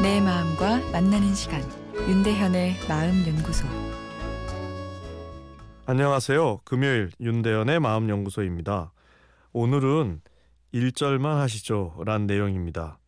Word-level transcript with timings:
마음과 0.00 0.92
만나는 0.92 1.34
시간 1.34 1.60
윤대현의 2.08 2.76
마음 2.88 3.26
연구소 3.26 3.66
안녕하세요. 5.86 6.60
금요일 6.64 7.10
윤대현의 7.20 7.80
마음 7.80 8.08
연구소입니다. 8.08 8.92
오늘은 9.52 10.20
1절만 10.72 11.38
하시죠. 11.38 12.00
란 12.06 12.28
내용입니다. 12.28 13.00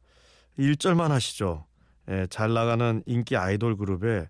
1절만 0.59 1.11
하시죠. 1.11 1.66
예, 2.09 2.27
잘 2.29 2.52
나가는 2.55 3.04
인기 3.07 3.36
아이돌 3.36 3.77
그룹의 3.77 4.27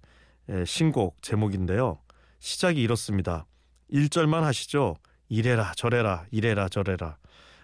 예, 0.50 0.64
신곡 0.66 1.22
제목인데요. 1.22 1.98
시작이 2.40 2.82
이렇습니다. 2.82 3.46
1절만 3.90 4.42
하시죠. 4.42 4.96
이래라 5.30 5.72
저래라 5.76 6.26
이래라 6.30 6.68
저래라. 6.68 7.16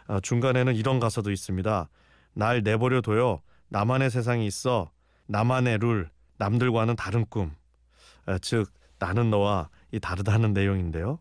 아, 0.06 0.20
중간에는 0.20 0.74
이런 0.74 1.00
가사도 1.00 1.30
있습니다. 1.32 1.90
날 2.32 2.62
내버려 2.62 3.02
둬요. 3.02 3.42
나만의 3.68 4.10
세상이 4.10 4.46
있어. 4.46 4.90
나만의 5.26 5.78
룰. 5.78 6.10
남들과는 6.38 6.96
다른 6.96 7.24
꿈. 7.28 7.54
아, 8.26 8.38
즉 8.38 8.70
나는 8.98 9.30
너와 9.30 9.70
이 9.92 10.00
다르다는 10.00 10.52
내용인데요. 10.52 11.18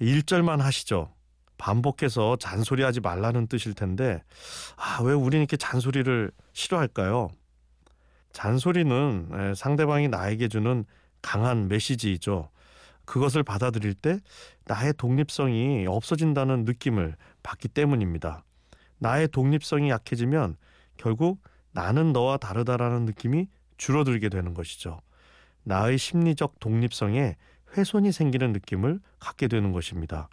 1절만 0.00 0.58
하시죠. 0.58 1.12
반복해서 1.58 2.36
잔소리하지 2.36 3.00
말라는 3.00 3.46
뜻일 3.46 3.74
텐데 3.74 4.22
아, 4.76 5.02
왜 5.02 5.12
우리는 5.14 5.42
이렇게 5.42 5.56
잔소리를 5.56 6.30
싫어할까요? 6.52 7.30
잔소리는 8.32 9.54
상대방이 9.56 10.08
나에게 10.08 10.48
주는 10.48 10.84
강한 11.22 11.68
메시지이죠. 11.68 12.50
그것을 13.06 13.42
받아들일 13.42 13.94
때 13.94 14.18
나의 14.66 14.92
독립성이 14.98 15.86
없어진다는 15.86 16.64
느낌을 16.64 17.16
받기 17.42 17.68
때문입니다. 17.68 18.44
나의 18.98 19.28
독립성이 19.28 19.88
약해지면 19.90 20.56
결국 20.98 21.42
나는 21.76 22.14
너와 22.14 22.38
다르다라는 22.38 23.04
느낌이 23.04 23.48
줄어들게 23.76 24.30
되는 24.30 24.54
것이죠. 24.54 24.98
나의 25.62 25.98
심리적 25.98 26.58
독립성에 26.58 27.36
훼손이 27.76 28.12
생기는 28.12 28.52
느낌을 28.52 28.98
갖게 29.20 29.46
되는 29.46 29.72
것입니다. 29.72 30.30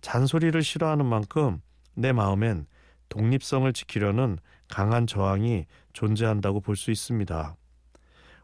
잔소리를 0.00 0.60
싫어하는 0.60 1.06
만큼 1.06 1.62
내 1.94 2.10
마음엔 2.10 2.66
독립성을 3.08 3.72
지키려는 3.72 4.38
강한 4.68 5.06
저항이 5.06 5.66
존재한다고 5.92 6.60
볼 6.60 6.74
수 6.74 6.90
있습니다. 6.90 7.54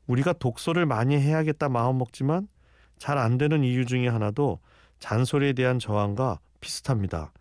우리가 0.07 0.33
독서를 0.35 0.87
많이 0.87 1.19
해야겠다 1.19 1.69
마음 1.69 1.99
먹지만 1.99 2.47
잘 2.97 3.19
안 3.19 3.39
되는 3.39 3.65
이유 3.65 3.85
중에 3.87 4.07
하나도 4.07 4.61
잔소리에 5.01 5.53
대한 5.55 5.81
저항과 5.81 6.39
비슷합니다. 6.61 7.33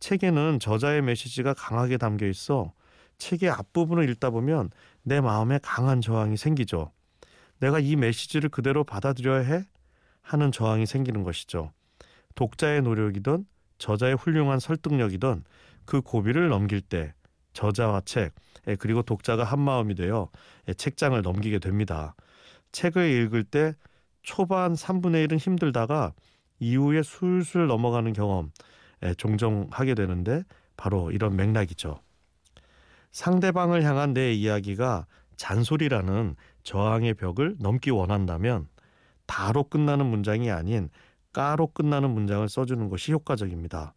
책에는 0.00 0.60
저자의 0.60 1.02
메시지가 1.02 1.52
강하게 1.52 1.98
담겨 1.98 2.26
있어 2.26 2.72
책의 3.18 3.50
앞부분을 3.50 4.08
읽다 4.10 4.30
보면 4.30 4.70
내 5.02 5.20
마음에 5.20 5.58
강한 5.62 6.00
저항이 6.00 6.36
생기죠. 6.36 6.92
내가 7.58 7.78
이 7.78 7.96
메시지를 7.96 8.50
그대로 8.50 8.84
받아들여야 8.84 9.40
해? 9.40 9.64
하는 10.22 10.52
저항이 10.52 10.86
생기는 10.86 11.22
것이죠. 11.22 11.72
독자의 12.34 12.82
노력이든 12.82 13.46
저자의 13.78 14.16
훌륭한 14.16 14.58
설득력이든 14.58 15.44
그 15.84 16.00
고비를 16.00 16.48
넘길 16.48 16.80
때 16.80 17.14
저자와 17.52 18.02
책 18.04 18.34
그리고 18.78 19.02
독자가 19.02 19.44
한 19.44 19.60
마음이 19.60 19.94
되어 19.94 20.30
책장을 20.76 21.20
넘기게 21.22 21.60
됩니다. 21.60 22.14
책을 22.72 23.08
읽을 23.08 23.44
때 23.44 23.74
초반 24.22 24.74
3분의 24.74 25.28
1은 25.28 25.38
힘들다가 25.38 26.12
이후에 26.58 27.02
술술 27.02 27.68
넘어가는 27.68 28.12
경험 28.12 28.50
종종 29.16 29.68
하게 29.70 29.94
되는데 29.94 30.42
바로 30.76 31.10
이런 31.12 31.36
맥락이죠. 31.36 32.00
상대방을 33.16 33.82
향한 33.82 34.12
내 34.12 34.34
이야기가 34.34 35.06
잔소리라는 35.36 36.36
저항의 36.64 37.14
벽을 37.14 37.56
넘기 37.58 37.88
원한다면 37.88 38.68
다로 39.24 39.64
끝나는 39.64 40.04
문장이 40.04 40.50
아닌 40.50 40.90
까로 41.32 41.68
끝나는 41.68 42.10
문장을 42.10 42.46
써주는 42.46 42.90
것이 42.90 43.12
효과적입니다. 43.12 43.94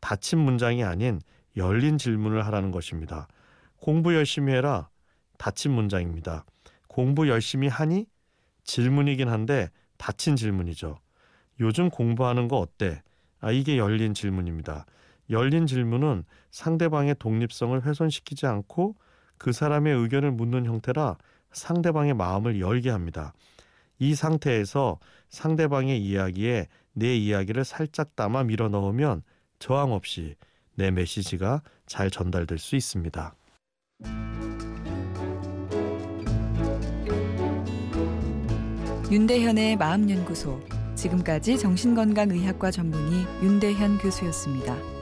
닫힌 0.00 0.38
문장이 0.38 0.82
아닌 0.82 1.20
열린 1.58 1.98
질문을 1.98 2.46
하라는 2.46 2.70
것입니다. 2.70 3.28
공부 3.76 4.14
열심히 4.14 4.54
해라. 4.54 4.88
닫힌 5.36 5.72
문장입니다. 5.72 6.46
공부 6.88 7.28
열심히 7.28 7.68
하니? 7.68 8.06
질문이긴 8.62 9.28
한데 9.28 9.68
닫힌 9.98 10.36
질문이죠. 10.36 10.96
요즘 11.60 11.90
공부하는 11.90 12.48
거 12.48 12.60
어때? 12.60 13.02
아, 13.40 13.52
이게 13.52 13.76
열린 13.76 14.14
질문입니다. 14.14 14.86
열린 15.30 15.66
질문은 15.66 16.24
상대방의 16.50 17.16
독립성을 17.18 17.84
훼손시키지 17.84 18.46
않고 18.46 18.96
그 19.38 19.52
사람의 19.52 19.94
의견을 19.94 20.32
묻는 20.32 20.66
형태라 20.66 21.16
상대방의 21.52 22.14
마음을 22.14 22.60
열게 22.60 22.90
합니다. 22.90 23.32
이 23.98 24.14
상태에서 24.14 24.98
상대방의 25.28 26.00
이야기에 26.04 26.68
내 26.92 27.16
이야기를 27.16 27.64
살짝 27.64 28.16
담아 28.16 28.44
밀어 28.44 28.68
넣으면 28.68 29.22
저항 29.58 29.92
없이 29.92 30.34
내 30.74 30.90
메시지가 30.90 31.62
잘 31.86 32.10
전달될 32.10 32.58
수 32.58 32.76
있습니다. 32.76 33.34
윤대현의 39.10 39.76
마음연구소 39.76 40.60
지금까지 40.96 41.58
정신건강의학과 41.58 42.70
전문의 42.70 43.26
윤대현 43.42 43.98
교수였습니다. 43.98 44.93